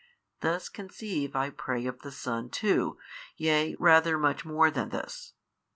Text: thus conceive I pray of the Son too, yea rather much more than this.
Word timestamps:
thus 0.39 0.67
conceive 0.67 1.35
I 1.35 1.51
pray 1.51 1.85
of 1.85 1.99
the 2.01 2.09
Son 2.11 2.49
too, 2.49 2.97
yea 3.37 3.75
rather 3.77 4.17
much 4.17 4.43
more 4.43 4.71
than 4.71 4.89
this. 4.89 5.33